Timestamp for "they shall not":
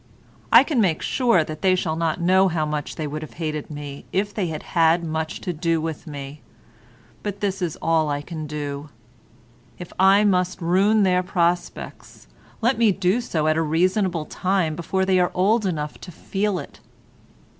1.61-2.19